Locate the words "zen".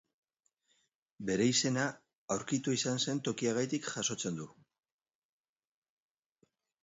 3.05-3.21